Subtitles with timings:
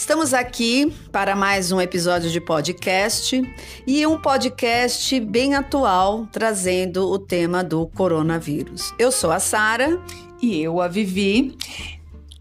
[0.00, 3.38] Estamos aqui para mais um episódio de podcast
[3.86, 8.94] e um podcast bem atual, trazendo o tema do coronavírus.
[8.98, 10.00] Eu sou a Sara
[10.40, 11.54] e eu a Vivi.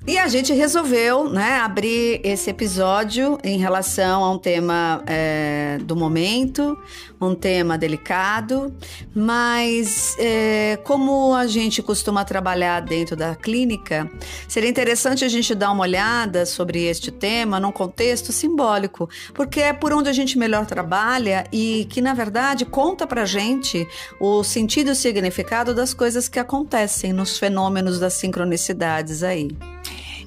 [0.10, 5.96] E a gente resolveu né, abrir esse episódio em relação a um tema é, do
[5.96, 6.76] momento,
[7.22, 8.74] um tema delicado,
[9.14, 14.10] mas é, como a gente costuma trabalhar dentro da clínica,
[14.48, 19.74] seria interessante a gente dar uma olhada sobre este tema num contexto simbólico, porque é
[19.74, 23.88] por onde a gente melhor trabalha e que, na verdade, conta pra gente
[24.20, 29.50] o sentido e o significado das coisas que acontecem nos fenômenos das sincronicidades aí.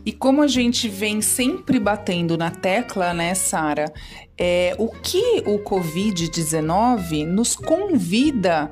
[0.05, 3.93] E como a gente vem sempre batendo na tecla, né, Sara?
[4.37, 8.71] É, o que o Covid-19 nos convida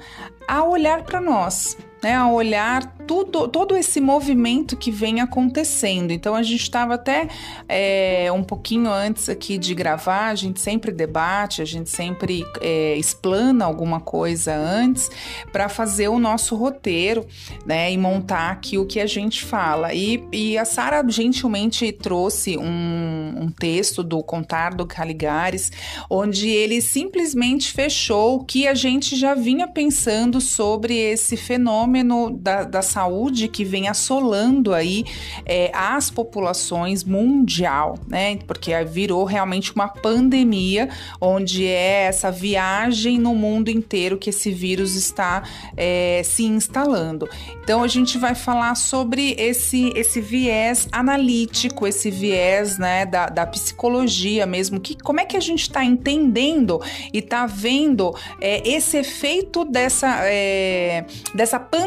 [0.48, 6.12] a olhar para nós, né, a olhar tudo, todo esse movimento que vem acontecendo.
[6.12, 7.28] Então a gente estava até
[7.68, 12.96] é, um pouquinho antes aqui de gravar, a gente sempre debate, a gente sempre é,
[12.96, 15.10] explana alguma coisa antes
[15.52, 17.26] para fazer o nosso roteiro,
[17.66, 19.92] né, e montar aqui o que a gente fala.
[19.92, 25.70] E, e a Sara gentilmente trouxe um, um texto do Contar do Caligares,
[26.08, 31.89] onde ele simplesmente fechou o que a gente já vinha pensando sobre esse fenômeno
[32.30, 35.04] da, da saúde que vem assolando aí
[35.44, 38.36] é, as populações mundial, né?
[38.46, 40.88] Porque virou realmente uma pandemia,
[41.20, 45.42] onde é essa viagem no mundo inteiro que esse vírus está
[45.76, 47.28] é, se instalando.
[47.62, 53.46] Então a gente vai falar sobre esse, esse viés analítico, esse viés né, da, da
[53.46, 56.80] psicologia mesmo, que como é que a gente está entendendo
[57.12, 61.79] e está vendo é, esse efeito dessa, é, dessa pandemia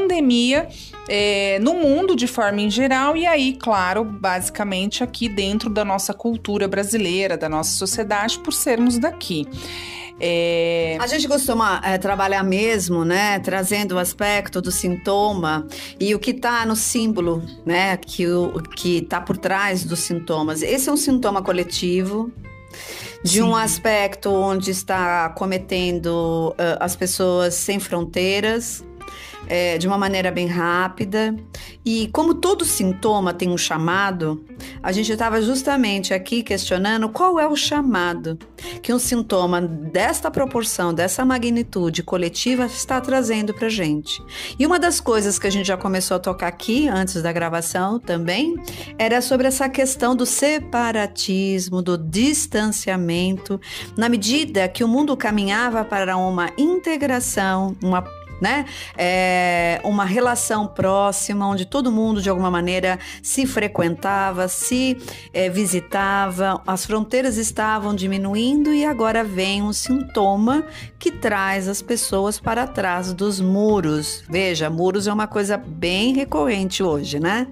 [1.07, 6.13] é, no mundo de forma em geral, e aí, claro, basicamente aqui dentro da nossa
[6.13, 9.47] cultura brasileira, da nossa sociedade, por sermos daqui.
[10.19, 10.97] É...
[10.99, 15.67] A gente costuma é, trabalhar mesmo, né, trazendo o aspecto do sintoma
[15.99, 20.61] e o que está no símbolo, né, que o que está por trás dos sintomas.
[20.61, 22.31] Esse é um sintoma coletivo
[23.23, 23.43] de Sim.
[23.43, 28.83] um aspecto onde está cometendo uh, as pessoas sem fronteiras,
[29.47, 31.35] é, de uma maneira bem rápida.
[31.85, 34.43] E como todo sintoma tem um chamado,
[34.81, 38.37] a gente estava justamente aqui questionando qual é o chamado
[38.81, 44.23] que um sintoma desta proporção, dessa magnitude coletiva está trazendo para gente.
[44.57, 47.99] E uma das coisas que a gente já começou a tocar aqui antes da gravação
[47.99, 48.55] também
[48.97, 53.59] era sobre essa questão do separatismo, do distanciamento,
[53.97, 58.03] na medida que o mundo caminhava para uma integração, uma
[58.43, 58.65] né?
[58.97, 64.97] É uma relação próxima, onde todo mundo, de alguma maneira, se frequentava, se
[65.33, 70.67] é, visitava, as fronteiras estavam diminuindo e agora vem um sintoma
[70.99, 74.25] que traz as pessoas para trás dos muros.
[74.29, 77.47] Veja, muros é uma coisa bem recorrente hoje, né?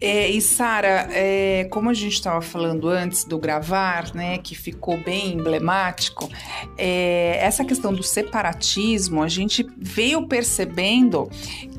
[0.00, 4.96] É, e Sara, é, como a gente estava falando antes do gravar, né, que ficou
[4.96, 6.28] bem emblemático,
[6.78, 11.28] é, essa questão do separatismo, a gente veio percebendo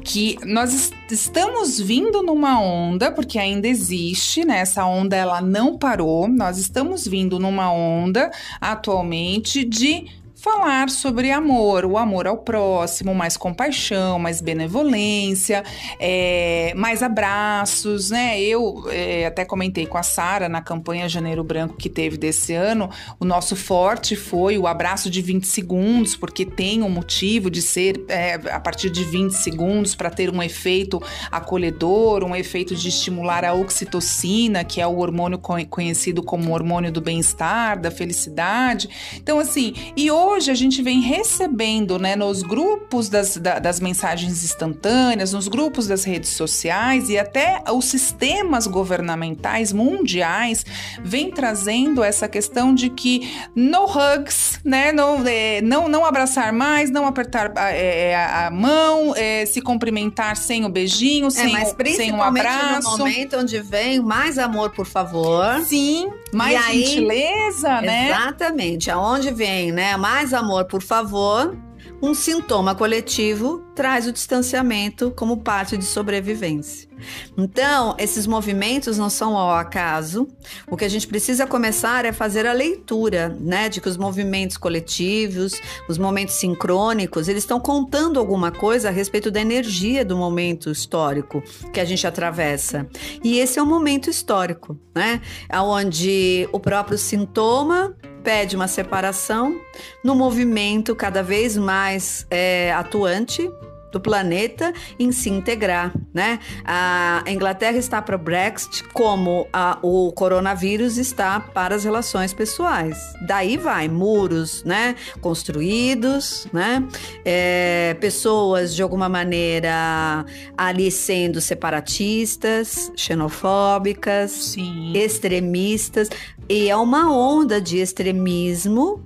[0.03, 4.59] que nós estamos vindo numa onda, porque ainda existe, né?
[4.59, 6.27] Essa onda ela não parou.
[6.27, 13.37] Nós estamos vindo numa onda atualmente de falar sobre amor, o amor ao próximo, mais
[13.37, 15.63] compaixão, mais benevolência,
[15.99, 18.41] é, mais abraços, né?
[18.41, 22.89] Eu é, até comentei com a Sara na campanha Janeiro Branco que teve desse ano,
[23.19, 28.03] o nosso forte foi o abraço de 20 segundos, porque tem um motivo de ser
[28.07, 30.99] é, a partir de 20 segundos para ter um efeito
[31.31, 36.99] acolhedor, um efeito de estimular a oxitocina, que é o hormônio conhecido como hormônio do
[36.99, 38.89] bem-estar, da felicidade.
[39.17, 43.79] Então, assim, e hoje hoje a gente vem recebendo né, nos grupos das, da, das
[43.79, 50.65] mensagens instantâneas, nos grupos das redes sociais e até os sistemas governamentais mundiais
[51.03, 56.89] vem trazendo essa questão de que no hugs, né, não, é, não, não abraçar mais,
[56.89, 61.73] não apertar a, é, a, mão, é, se cumprimentar sem o beijinho, é, sem, mas
[61.73, 62.91] o, sem um abraço.
[62.91, 65.61] no momento onde vem mais amor, por favor.
[65.65, 68.09] Sim, mais gentileza, né?
[68.09, 71.57] Exatamente, aonde vem, né, mais mais amor, por favor.
[71.99, 76.89] um sintoma coletivo traz o distanciamento como parte de sobrevivência.
[77.35, 80.27] Então, esses movimentos não são ao acaso.
[80.69, 84.57] O que a gente precisa começar é fazer a leitura, né, de que os movimentos
[84.57, 85.53] coletivos,
[85.89, 91.41] os momentos sincrônicos, eles estão contando alguma coisa a respeito da energia do momento histórico
[91.73, 92.87] que a gente atravessa.
[93.23, 95.21] E esse é um momento histórico, né,
[95.51, 99.59] onde o próprio sintoma pede uma separação
[100.03, 103.51] no movimento cada vez mais é, atuante
[103.91, 106.39] do planeta em se integrar, né?
[106.65, 112.97] A Inglaterra está para o Brexit como a, o coronavírus está para as relações pessoais.
[113.25, 114.95] Daí vai muros, né?
[115.19, 116.83] Construídos, né?
[117.25, 120.25] É, pessoas de alguma maneira
[120.57, 124.93] ali sendo separatistas, xenofóbicas, Sim.
[124.95, 126.09] extremistas
[126.49, 129.03] e é uma onda de extremismo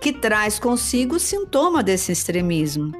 [0.00, 2.92] que traz consigo o sintoma desse extremismo.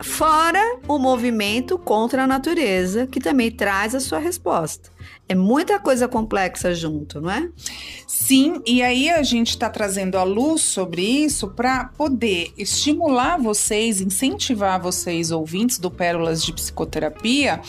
[0.00, 4.95] Fora o movimento contra a natureza, que também traz a sua resposta.
[5.28, 7.48] É muita coisa complexa junto, não é?
[8.06, 14.00] Sim, e aí a gente está trazendo a luz sobre isso para poder estimular vocês,
[14.00, 17.60] incentivar vocês, ouvintes do Pérolas de Psicoterapia,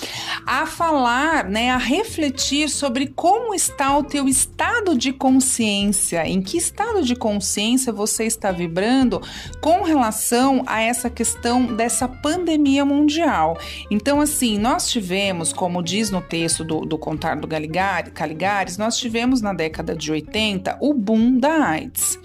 [0.45, 6.57] a falar, né, a refletir sobre como está o teu estado de consciência, em que
[6.57, 9.19] estado de consciência você está vibrando
[9.59, 13.57] com relação a essa questão dessa pandemia mundial.
[13.89, 17.46] Então, assim, nós tivemos, como diz no texto do, do Contar do
[18.13, 22.19] Caligares, nós tivemos na década de 80 o boom da AIDS.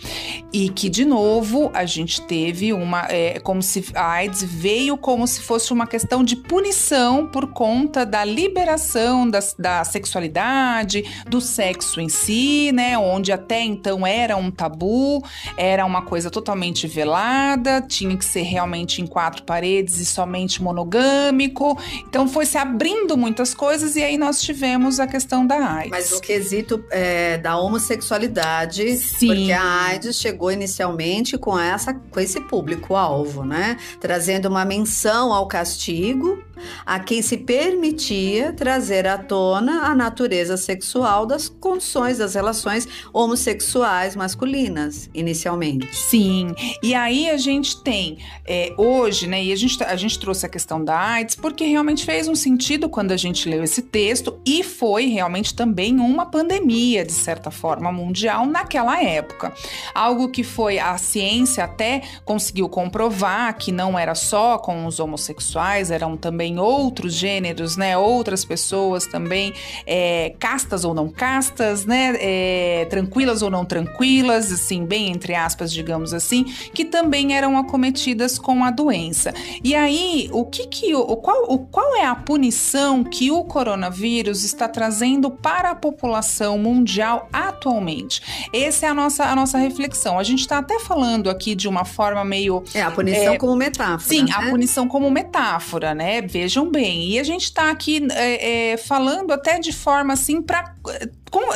[0.52, 3.06] E que, de novo, a gente teve uma.
[3.08, 8.04] É, como se a AIDS veio como se fosse uma questão de punição por conta
[8.04, 12.98] da liberação da, da sexualidade, do sexo em si, né?
[12.98, 15.22] Onde até então era um tabu,
[15.56, 21.78] era uma coisa totalmente velada, tinha que ser realmente em quatro paredes e somente monogâmico.
[22.06, 25.90] Então foi se abrindo muitas coisas e aí nós tivemos a questão da AIDS.
[25.90, 29.26] Mas o quesito é, da homossexualidade, Sim.
[29.26, 33.76] porque a AIDS chegou inicialmente com, essa, com esse público-alvo, né?
[34.00, 36.42] Trazendo uma menção ao castigo
[36.84, 44.16] a quem se permitia trazer à tona a natureza sexual das condições das relações homossexuais
[44.16, 45.94] masculinas, inicialmente.
[45.94, 50.46] Sim, e aí a gente tem é, hoje, né, e a gente, a gente trouxe
[50.46, 54.40] a questão da AIDS porque realmente fez um sentido quando a gente leu esse texto
[54.46, 59.52] e foi realmente também uma pandemia, de certa forma, mundial naquela época.
[59.94, 65.90] Algo que foi a ciência até conseguiu comprovar que não era só com os homossexuais,
[65.90, 67.96] eram também em outros gêneros, né?
[67.96, 69.52] Outras pessoas também,
[69.86, 72.14] é, castas ou não castas, né?
[72.20, 76.44] É, tranquilas ou não tranquilas, assim, bem entre aspas, digamos assim,
[76.74, 79.32] que também eram acometidas com a doença.
[79.62, 84.44] E aí, o que que o qual, o, qual é a punição que o coronavírus
[84.44, 88.20] está trazendo para a população mundial atualmente?
[88.52, 90.18] Essa é a nossa a nossa reflexão.
[90.18, 93.56] A gente está até falando aqui de uma forma meio é a punição é, como
[93.56, 94.00] metáfora.
[94.00, 94.32] Sim, né?
[94.34, 96.20] a punição como metáfora, né?
[96.32, 100.74] Vejam bem, e a gente está aqui é, é, falando até de forma assim para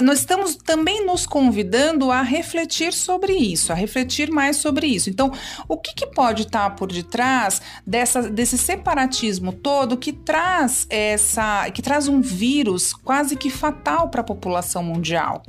[0.02, 5.08] nós estamos também nos convidando a refletir sobre isso, a refletir mais sobre isso.
[5.08, 5.32] Então,
[5.66, 11.70] o que, que pode estar tá por detrás dessa, desse separatismo todo que traz essa,
[11.70, 15.42] que traz um vírus quase que fatal para a população mundial?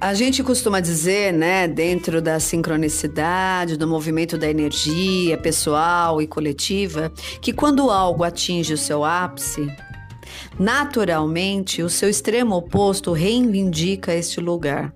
[0.00, 7.12] A gente costuma dizer, né, dentro da sincronicidade, do movimento da energia pessoal e coletiva,
[7.40, 9.66] que quando algo atinge o seu ápice,
[10.56, 14.94] naturalmente o seu extremo oposto reivindica este lugar.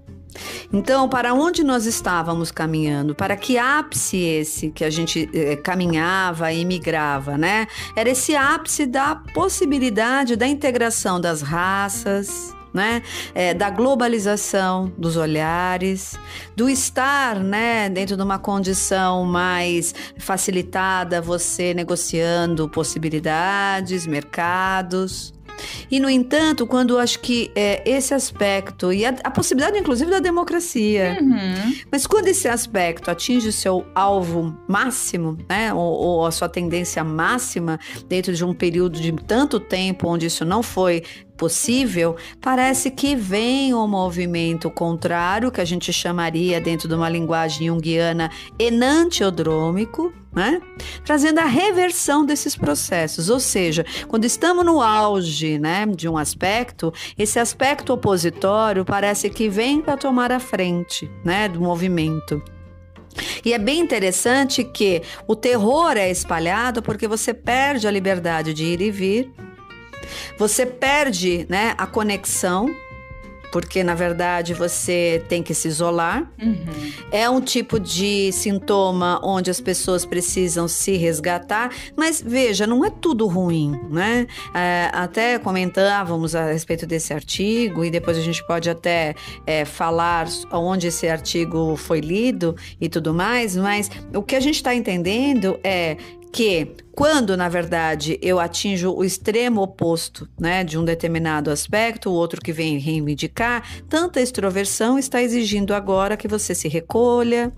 [0.73, 3.13] Então, para onde nós estávamos caminhando?
[3.13, 7.67] Para que ápice esse que a gente eh, caminhava e migrava, né?
[7.97, 13.03] Era esse ápice da possibilidade da integração das raças, né?
[13.35, 16.19] É, da globalização dos olhares,
[16.57, 25.33] do estar, né, dentro de uma condição mais facilitada, você negociando possibilidades, mercados.
[25.91, 30.19] E, no entanto, quando acho que é, esse aspecto, e a, a, possibilidade, inclusive, da
[30.19, 31.75] democracia, uhum.
[31.91, 37.05] mas quando esse aspecto atinge o seu alvo máximo, né, ou, ou, a sua tendência
[37.05, 41.03] máxima, dentro de um período de tanto tempo onde isso não foi
[41.37, 47.09] possível, parece que vem o um movimento contrário, que a gente chamaria, dentro de uma
[47.09, 50.61] linguagem junguiana, enantiodrômico, né?
[51.05, 56.93] Trazendo a reversão desses processos, ou seja, quando estamos no auge, né, de um aspecto,
[57.19, 62.43] esse aspecto opositório parece que vem para tomar a frente, né, do movimento.
[63.45, 68.65] E é bem interessante que o terror é espalhado porque você perde a liberdade de
[68.65, 69.33] ir e vir,
[70.39, 72.69] você perde né, a conexão
[73.53, 76.27] porque na verdade você tem que se isolar.
[76.43, 76.93] Uhum.
[77.13, 82.91] É um tipo de sintoma onde as pessoas precisam se resgatar, mas veja, não é
[82.91, 84.27] tudo ruim, né?
[84.55, 89.15] É, até comentávamos a respeito desse artigo e depois a gente pode até
[89.47, 94.57] é, falar onde esse artigo foi lido e tudo mais, mas o que a gente
[94.57, 95.99] está entendendo é
[96.33, 102.15] que quando, na verdade, eu atinjo o extremo oposto, né, de um determinado aspecto, o
[102.15, 107.53] outro que vem reivindicar, tanta extroversão está exigindo agora que você se recolha,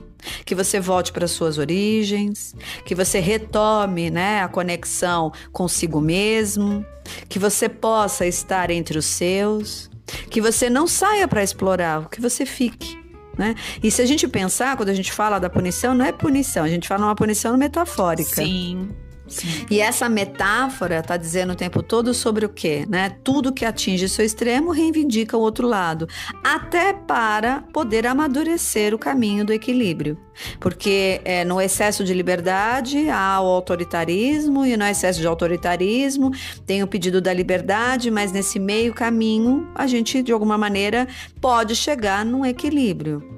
[0.45, 2.55] que você volte para suas origens,
[2.85, 6.85] que você retome, né, a conexão consigo mesmo,
[7.29, 9.89] que você possa estar entre os seus,
[10.31, 13.04] que você não saia para explorar, que você fique.
[13.37, 13.55] Né?
[13.83, 16.69] E se a gente pensar, quando a gente fala da punição, não é punição, a
[16.69, 18.37] gente fala uma punição metafórica.
[18.37, 18.91] Sim.
[19.35, 19.67] Sim.
[19.69, 22.87] E essa metáfora está dizendo o tempo todo sobre o quê?
[22.89, 23.17] Né?
[23.25, 26.09] Tudo que atinge seu extremo reivindica o outro lado,
[26.43, 30.17] até para poder amadurecer o caminho do equilíbrio.
[30.61, 36.31] Porque é, no excesso de liberdade há o autoritarismo, e no excesso de autoritarismo
[36.65, 41.09] tem o pedido da liberdade, mas nesse meio caminho a gente, de alguma maneira,
[41.41, 43.34] pode chegar num equilíbrio.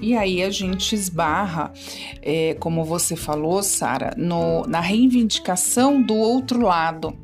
[0.00, 1.72] E aí a gente esbarra,
[2.22, 4.14] é, como você falou, Sara,
[4.68, 7.16] na reivindicação do outro lado.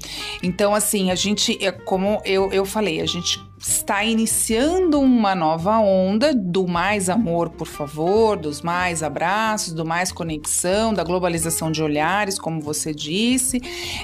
[0.43, 5.79] Então, assim, a gente, é, como eu, eu falei, a gente está iniciando uma nova
[5.79, 11.83] onda do mais amor, por favor, dos mais abraços, do mais conexão, da globalização de
[11.83, 13.61] olhares, como você disse.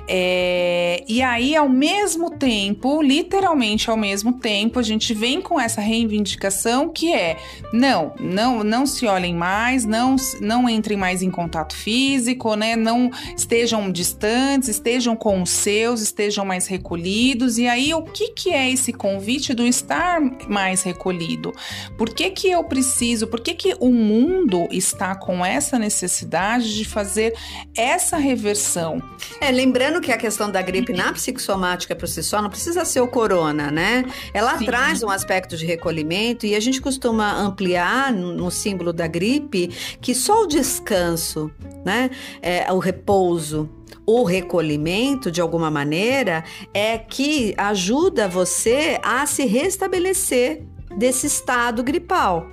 [0.08, 5.80] É, e aí, ao mesmo tempo, literalmente ao mesmo tempo, a gente vem com essa
[5.80, 7.36] reivindicação que é:
[7.72, 12.74] não, não, não se olhem mais, não, não entrem mais em contato físico, né?
[12.74, 17.58] Não estejam distantes, estejam com os seus, estejam mais recolhidos.
[17.58, 19.41] E aí, o que, que é esse convite?
[19.50, 21.52] Do estar mais recolhido.
[21.98, 26.84] Por que, que eu preciso, por que, que o mundo está com essa necessidade de
[26.84, 27.34] fazer
[27.76, 29.02] essa reversão?
[29.40, 33.00] É, lembrando que a questão da gripe na psicossomática por si só não precisa ser
[33.00, 34.04] o corona, né?
[34.32, 34.66] Ela Sim.
[34.66, 39.68] traz um aspecto de recolhimento e a gente costuma ampliar no símbolo da gripe
[40.00, 41.50] que só o descanso,
[41.84, 42.10] né?
[42.40, 43.68] É, o repouso,
[44.06, 50.64] o recolhimento, de alguma maneira, é que ajuda você a se restabelecer
[50.96, 52.46] desse estado gripal.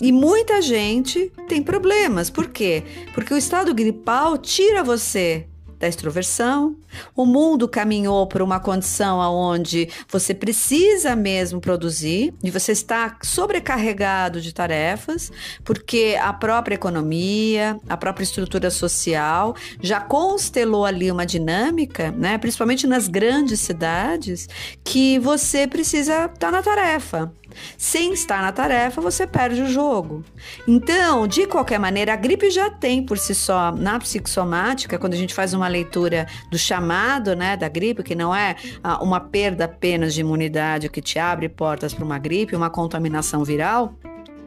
[0.00, 2.28] E muita gente tem problemas.
[2.30, 2.82] Por quê?
[3.14, 5.46] Porque o estado gripal tira você
[5.78, 6.76] da extroversão.
[7.14, 14.40] O mundo caminhou para uma condição onde você precisa mesmo produzir e você está sobrecarregado
[14.40, 15.30] de tarefas,
[15.64, 22.86] porque a própria economia, a própria estrutura social já constelou ali uma dinâmica, né, principalmente
[22.86, 24.48] nas grandes cidades,
[24.84, 27.32] que você precisa estar tá na tarefa.
[27.76, 30.24] Sem estar na tarefa, você perde o jogo.
[30.66, 35.16] Então, de qualquer maneira, a gripe já tem por si só na psicossomática, quando a
[35.16, 39.64] gente faz uma leitura do chamado né, da gripe, que não é ah, uma perda
[39.64, 43.94] apenas de imunidade que te abre portas para uma gripe, uma contaminação viral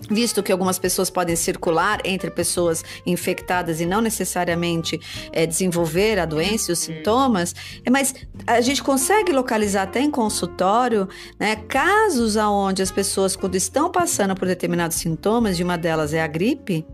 [0.09, 4.99] visto que algumas pessoas podem circular entre pessoas infectadas e não necessariamente
[5.31, 8.13] é, desenvolver a doença e os sintomas, é, mas
[8.45, 11.07] a gente consegue localizar até em consultório
[11.39, 16.21] né, casos onde as pessoas, quando estão passando por determinados sintomas, e uma delas é
[16.21, 16.85] a gripe,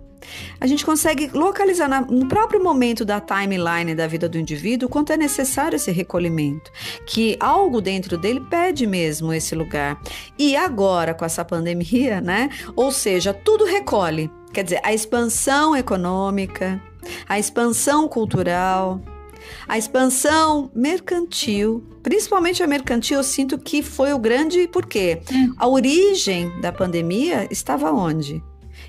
[0.60, 5.18] a gente consegue localizar no próprio momento da timeline da vida do indivíduo quanto é
[5.18, 6.72] necessário esse recolhimento,
[7.06, 10.02] que algo dentro dele pede mesmo esse lugar.
[10.38, 12.50] E agora com essa pandemia, né?
[12.76, 14.30] Ou seja, tudo recolhe.
[14.54, 16.82] Quer dizer, a expansão econômica,
[17.28, 19.02] a expansão cultural,
[19.68, 25.22] a expansão mercantil, principalmente a mercantil, eu sinto que foi o grande porquê.
[25.32, 25.54] Hum.
[25.58, 28.44] A origem da pandemia estava onde?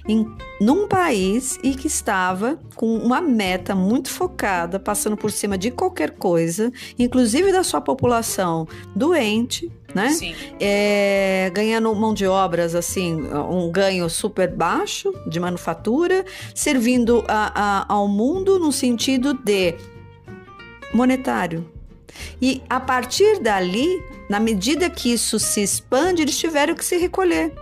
[0.08, 0.26] Em
[0.60, 6.12] num país e que estava com uma meta muito focada, passando por cima de qualquer
[6.12, 10.08] coisa, inclusive da sua população doente, né?
[10.58, 17.92] É, ganhando mão de obras assim, um ganho super baixo de manufatura, servindo a, a,
[17.92, 19.74] ao mundo no sentido de
[20.92, 21.70] monetário.
[22.40, 27.52] E a partir dali, na medida que isso se expande, eles tiveram que se recolher.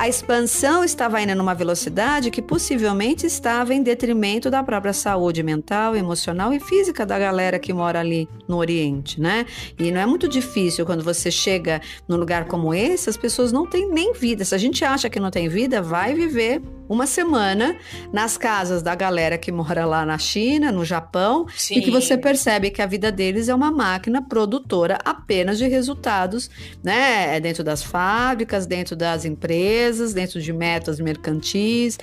[0.00, 5.94] A expansão estava indo numa velocidade que possivelmente estava em detrimento da própria saúde mental,
[5.94, 9.44] emocional e física da galera que mora ali no Oriente, né?
[9.78, 13.66] E não é muito difícil quando você chega num lugar como esse, as pessoas não
[13.66, 14.42] têm nem vida.
[14.42, 17.76] Se a gente acha que não tem vida, vai viver uma semana
[18.12, 21.74] nas casas da galera que mora lá na China, no Japão, Sim.
[21.74, 26.50] e que você percebe que a vida deles é uma máquina produtora apenas de resultados,
[26.82, 27.36] né?
[27.36, 31.98] É dentro das fábricas, dentro das empresas, dentro de metas mercantis,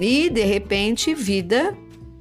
[0.00, 1.76] e de repente vida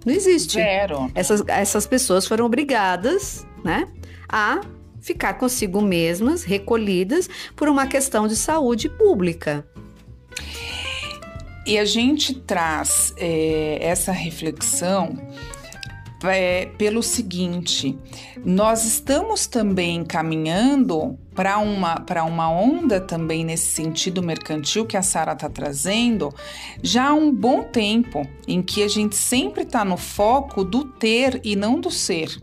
[0.06, 0.54] não existe.
[0.54, 1.12] Zero.
[1.14, 3.88] Essas, essas pessoas foram obrigadas, né,
[4.28, 4.62] a
[5.00, 9.66] ficar consigo mesmas, recolhidas, por uma questão de saúde pública.
[11.66, 15.18] E a gente traz é, essa reflexão
[16.24, 17.98] é, pelo seguinte:
[18.44, 25.34] nós estamos também caminhando para uma, uma onda também nesse sentido mercantil que a Sara
[25.34, 26.34] está trazendo
[26.84, 31.40] já há um bom tempo, em que a gente sempre está no foco do ter
[31.44, 32.38] e não do ser.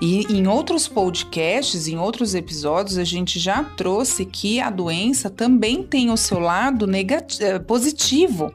[0.00, 5.82] E em outros podcasts, em outros episódios, a gente já trouxe que a doença também
[5.82, 8.52] tem o seu lado negativo, eh, positivo.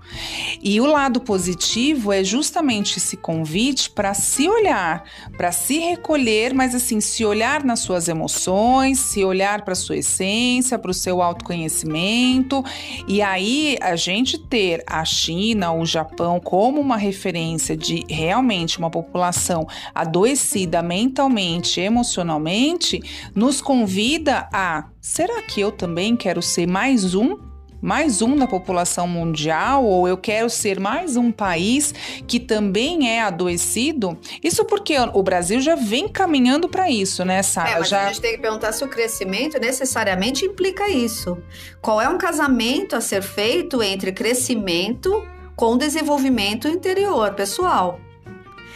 [0.61, 5.05] E o lado positivo é justamente esse convite para se olhar,
[5.37, 10.77] para se recolher, mas assim, se olhar nas suas emoções, se olhar para sua essência,
[10.77, 12.63] para o seu autoconhecimento.
[13.07, 18.89] E aí a gente ter a China, o Japão como uma referência de realmente uma
[18.89, 23.01] população adoecida mentalmente mentalmente, emocionalmente,
[23.33, 27.47] nos convida a: será que eu também quero ser mais um?
[27.79, 31.93] Mais um da população mundial, ou eu quero ser mais um país
[32.25, 34.17] que também é adoecido?
[34.43, 37.79] Isso porque o Brasil já vem caminhando para isso, né, Sara?
[37.79, 38.05] É, já...
[38.05, 41.37] a gente tem que perguntar se o crescimento necessariamente implica isso.
[41.79, 45.23] Qual é um casamento a ser feito entre crescimento
[45.55, 47.99] com desenvolvimento interior, pessoal?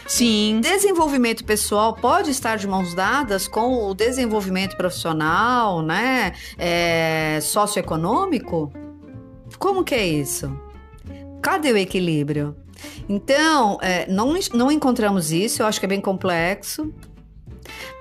[0.06, 0.60] Sim.
[0.60, 6.32] Desenvolvimento pessoal pode estar de mãos dadas com o desenvolvimento profissional, né?
[6.58, 8.72] É, socioeconômico?
[9.58, 10.54] Como que é isso?
[11.40, 12.56] Cadê o equilíbrio?
[13.08, 16.92] Então, é, não, não encontramos isso, eu acho que é bem complexo.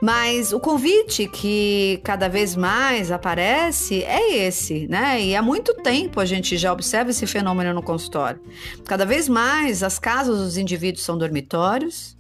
[0.01, 5.21] Mas o convite que cada vez mais aparece é esse, né?
[5.23, 8.41] E há muito tempo a gente já observa esse fenômeno no consultório.
[8.85, 12.17] Cada vez mais as casas dos indivíduos são dormitórios,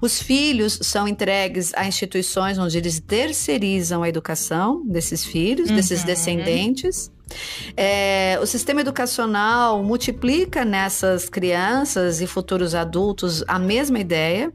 [0.00, 5.76] os filhos são entregues a instituições onde eles terceirizam a educação desses filhos, uhum.
[5.76, 7.10] desses descendentes.
[7.76, 14.52] É, o sistema educacional multiplica nessas crianças e futuros adultos a mesma ideia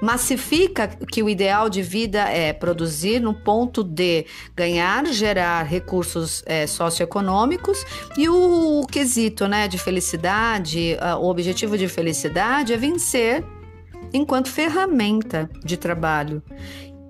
[0.00, 6.66] massifica que o ideal de vida é produzir no ponto de ganhar, gerar recursos é,
[6.66, 7.84] socioeconômicos
[8.16, 13.44] e o, o, quesito né, de felicidade, uh, o objetivo de felicidade é vencer
[14.12, 16.42] enquanto ferramenta de trabalho,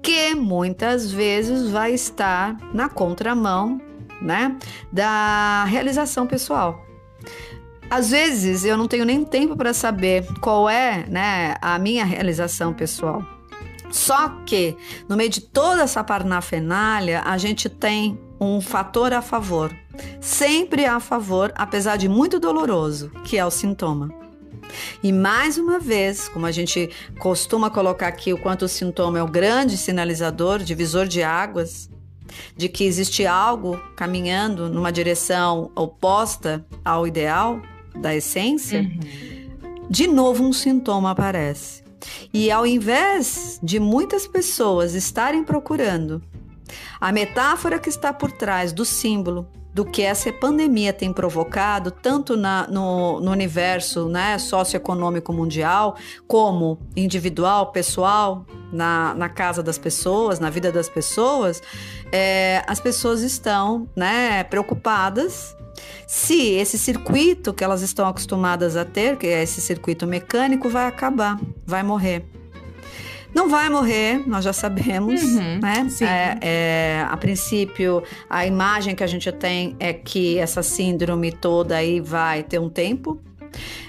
[0.02, 3.80] que muitas vezes vai estar na contramão
[4.20, 4.56] né,
[4.92, 6.91] da realização pessoal.
[7.92, 12.72] Às vezes eu não tenho nem tempo para saber qual é né, a minha realização
[12.72, 13.22] pessoal.
[13.90, 14.74] Só que,
[15.06, 19.70] no meio de toda essa parnafenalha, a gente tem um fator a favor.
[20.22, 24.08] Sempre a favor, apesar de muito doloroso, que é o sintoma.
[25.02, 29.22] E mais uma vez, como a gente costuma colocar aqui, o quanto o sintoma é
[29.22, 31.90] o grande sinalizador, divisor de águas,
[32.56, 37.60] de que existe algo caminhando numa direção oposta ao ideal,
[37.94, 39.86] da essência, uhum.
[39.88, 41.82] de novo um sintoma aparece.
[42.32, 46.22] E ao invés de muitas pessoas estarem procurando
[47.00, 52.36] a metáfora que está por trás do símbolo do que essa pandemia tem provocado, tanto
[52.36, 55.96] na, no, no universo né, socioeconômico mundial,
[56.28, 61.62] como individual, pessoal, na, na casa das pessoas, na vida das pessoas,
[62.10, 65.56] é, as pessoas estão né, preocupadas
[66.06, 70.86] se esse circuito que elas estão acostumadas a ter, que é esse circuito mecânico, vai
[70.86, 72.24] acabar, vai morrer.
[73.34, 75.88] Não vai morrer, nós já sabemos, uhum, né?
[76.02, 81.76] É, é, a princípio, a imagem que a gente tem é que essa síndrome toda
[81.76, 83.18] aí vai ter um tempo.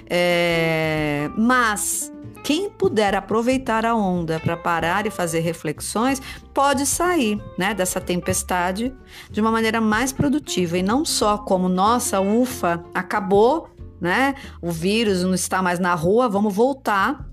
[0.10, 2.13] É, mas
[2.44, 6.22] quem puder aproveitar a onda para parar e fazer reflexões,
[6.54, 8.94] pode sair né, dessa tempestade
[9.32, 14.36] de uma maneira mais produtiva e não só como nossa, ufa, acabou, né?
[14.62, 17.26] O vírus não está mais na rua, vamos voltar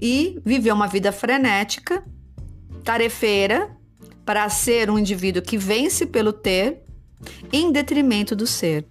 [0.00, 2.04] e viver uma vida frenética,
[2.84, 3.76] tarefeira,
[4.24, 6.82] para ser um indivíduo que vence pelo ter
[7.52, 8.86] em detrimento do ser.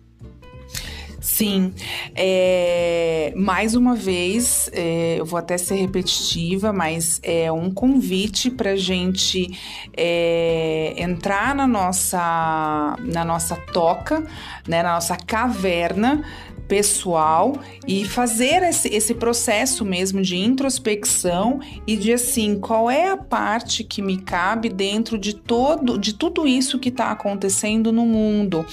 [1.21, 1.71] Sim,
[2.15, 8.71] é, mais uma vez, é, eu vou até ser repetitiva, mas é um convite para
[8.71, 9.55] a gente
[9.95, 14.21] é, entrar na nossa, na nossa toca,
[14.67, 16.23] né, na nossa caverna,
[16.71, 23.17] pessoal e fazer esse, esse processo mesmo de introspecção e de assim, qual é a
[23.17, 28.65] parte que me cabe dentro de todo de tudo isso que está acontecendo no mundo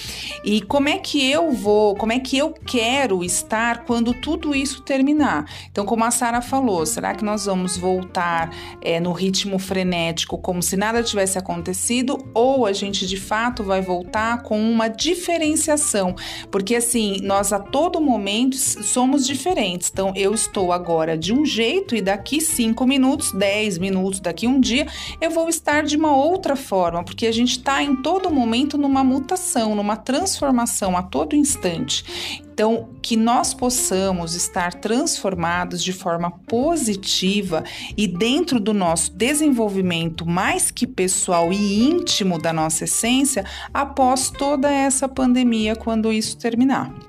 [0.44, 4.80] e como é que eu vou, como é que eu quero estar quando tudo isso
[4.82, 5.44] terminar.
[5.68, 10.62] Então, como a Sara falou, será que nós vamos voltar é, no ritmo frenético como
[10.62, 16.14] se nada tivesse acontecido ou a gente de fato vai voltar com uma diferenciação?
[16.48, 19.90] Porque assim, nós a todo todo momento somos diferentes.
[19.90, 24.60] Então, eu estou agora de um jeito e daqui cinco minutos, dez minutos, daqui um
[24.60, 24.86] dia,
[25.22, 29.02] eu vou estar de uma outra forma, porque a gente está em todo momento numa
[29.02, 32.04] mutação, numa transformação a todo instante.
[32.52, 37.64] Então, que nós possamos estar transformados de forma positiva
[37.96, 44.70] e dentro do nosso desenvolvimento mais que pessoal e íntimo da nossa essência após toda
[44.70, 47.07] essa pandemia, quando isso terminar.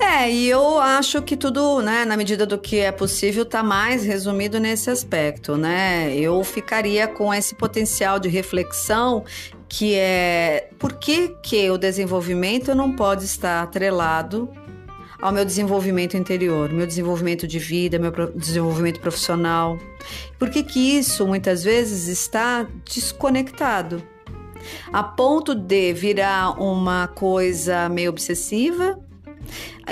[0.00, 4.02] É, e eu acho que tudo, né, na medida do que é possível, está mais
[4.02, 6.16] resumido nesse aspecto, né?
[6.16, 9.24] Eu ficaria com esse potencial de reflexão
[9.68, 14.50] que é por que, que o desenvolvimento não pode estar atrelado
[15.20, 19.78] ao meu desenvolvimento interior, meu desenvolvimento de vida, meu desenvolvimento profissional.
[20.38, 24.02] Por que, que isso muitas vezes está desconectado?
[24.92, 28.98] A ponto de virar uma coisa meio obsessiva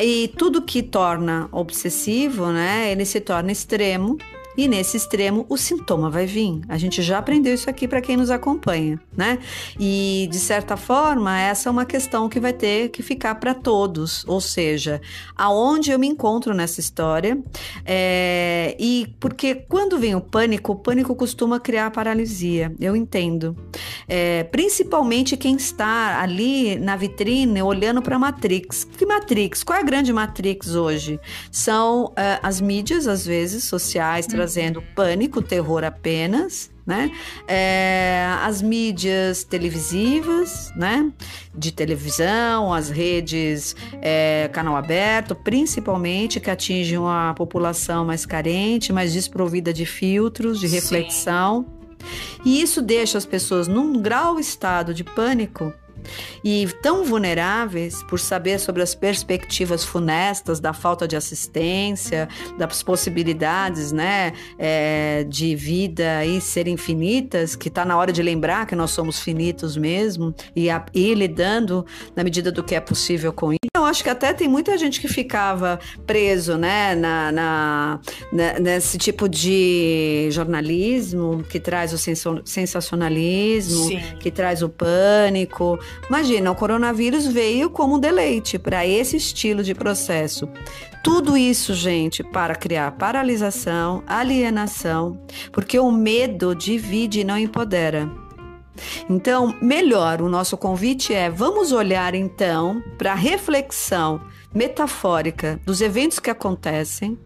[0.00, 4.16] e tudo que torna obsessivo, né, ele se torna extremo
[4.56, 6.60] e nesse extremo o sintoma vai vir.
[6.68, 9.38] A gente já aprendeu isso aqui para quem nos acompanha, né?
[9.78, 14.24] E de certa forma, essa é uma questão que vai ter que ficar para todos,
[14.26, 15.00] ou seja,
[15.36, 17.38] aonde eu me encontro nessa história.
[17.84, 23.54] É, e porque quando vem o pânico, o pânico costuma criar paralisia, eu entendo.
[24.08, 28.84] É, principalmente quem está ali na vitrine olhando para a Matrix.
[28.84, 29.62] Que Matrix?
[29.62, 31.20] Qual é a grande Matrix hoje?
[31.50, 37.12] São uh, as mídias, às vezes, sociais, hum trazendo pânico, terror apenas, né?
[37.46, 41.12] É, as mídias televisivas, né?
[41.54, 49.12] De televisão, as redes é, canal aberto, principalmente que atingem a população mais carente, mais
[49.12, 51.66] desprovida de filtros, de reflexão.
[51.68, 51.78] Sim.
[52.46, 55.70] E isso deixa as pessoas num grau estado de pânico
[56.42, 63.92] e tão vulneráveis por saber sobre as perspectivas funestas da falta de assistência, das possibilidades
[63.92, 68.90] né, é, de vida e ser infinitas, que está na hora de lembrar que nós
[68.90, 73.58] somos finitos mesmo e ir lidando na medida do que é possível com isso.
[73.76, 78.00] Eu acho que até tem muita gente que ficava preso né, na, na,
[78.32, 81.98] na nesse tipo de jornalismo que traz o
[82.44, 84.00] sensacionalismo, Sim.
[84.18, 89.74] que traz o pânico, Imagina, o coronavírus veio como um deleite para esse estilo de
[89.74, 90.48] processo.
[91.02, 95.20] Tudo isso, gente, para criar paralisação, alienação,
[95.52, 98.10] porque o medo divide e não empodera.
[99.08, 104.20] Então, melhor, o nosso convite é: vamos olhar então para a reflexão
[104.54, 107.18] metafórica dos eventos que acontecem.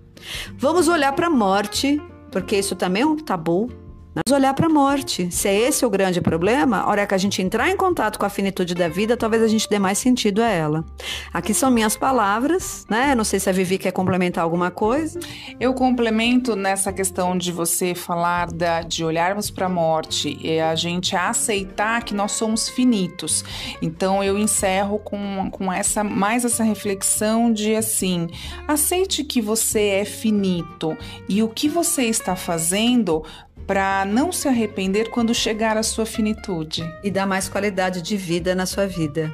[0.57, 3.71] Vamos olhar para a morte, porque isso também é um tabu.
[4.15, 5.31] Vamos olhar para a morte.
[5.31, 8.27] Se é esse o grande problema, a hora que a gente entrar em contato com
[8.27, 10.85] a finitude da vida, talvez a gente dê mais sentido a ela.
[11.33, 13.15] Aqui são minhas palavras, né?
[13.15, 15.19] Não sei se a Vivi quer complementar alguma coisa.
[15.59, 20.75] Eu complemento nessa questão de você falar da, de olharmos para a morte e a
[20.75, 23.43] gente aceitar que nós somos finitos.
[23.81, 28.29] Então eu encerro com, com essa mais essa reflexão de assim,
[28.69, 30.95] aceite que você é finito
[31.27, 33.25] e o que você está fazendo
[33.73, 36.85] para não se arrepender quando chegar à sua finitude.
[37.03, 39.33] E dar mais qualidade de vida na sua vida.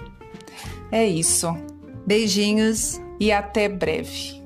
[0.93, 1.49] É isso.
[2.07, 4.38] Beijinhos e até breve.